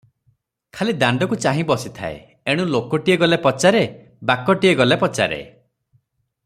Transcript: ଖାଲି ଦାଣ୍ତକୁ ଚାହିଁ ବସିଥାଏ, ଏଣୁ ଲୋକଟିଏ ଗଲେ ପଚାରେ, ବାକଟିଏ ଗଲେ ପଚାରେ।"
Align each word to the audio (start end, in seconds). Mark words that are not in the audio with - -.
ଖାଲି 0.77 0.93
ଦାଣ୍ତକୁ 1.01 1.37
ଚାହିଁ 1.43 1.65
ବସିଥାଏ, 1.71 2.17
ଏଣୁ 2.53 2.65
ଲୋକଟିଏ 2.77 3.19
ଗଲେ 3.25 3.41
ପଚାରେ, 3.45 3.85
ବାକଟିଏ 4.31 4.75
ଗଲେ 4.81 4.99
ପଚାରେ।" 5.05 5.41